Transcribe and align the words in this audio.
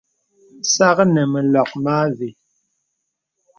Sàknə 0.73 1.21
məlɔk 1.31 1.69
mə 1.83 1.91
àvə. 2.03 2.29